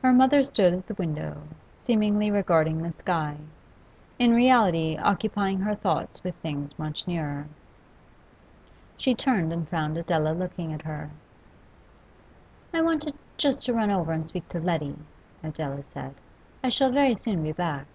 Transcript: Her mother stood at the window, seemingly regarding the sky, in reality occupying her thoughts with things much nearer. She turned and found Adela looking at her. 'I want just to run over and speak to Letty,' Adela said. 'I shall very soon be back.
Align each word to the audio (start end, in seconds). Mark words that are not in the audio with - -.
Her 0.00 0.10
mother 0.14 0.42
stood 0.42 0.72
at 0.72 0.86
the 0.86 0.94
window, 0.94 1.42
seemingly 1.84 2.30
regarding 2.30 2.80
the 2.82 2.94
sky, 2.94 3.36
in 4.18 4.32
reality 4.32 4.96
occupying 4.96 5.60
her 5.60 5.74
thoughts 5.74 6.24
with 6.24 6.34
things 6.36 6.78
much 6.78 7.06
nearer. 7.06 7.46
She 8.96 9.14
turned 9.14 9.52
and 9.52 9.68
found 9.68 9.98
Adela 9.98 10.32
looking 10.32 10.72
at 10.72 10.80
her. 10.80 11.10
'I 12.72 12.80
want 12.80 13.14
just 13.36 13.66
to 13.66 13.74
run 13.74 13.90
over 13.90 14.12
and 14.12 14.26
speak 14.26 14.48
to 14.48 14.60
Letty,' 14.60 14.96
Adela 15.44 15.82
said. 15.82 16.14
'I 16.64 16.68
shall 16.70 16.90
very 16.90 17.14
soon 17.16 17.42
be 17.42 17.52
back. 17.52 17.86